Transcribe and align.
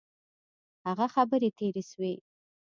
هغه 0.85 1.05
خبري 1.15 1.49
تیري 1.57 1.83
سوې. 1.91 2.13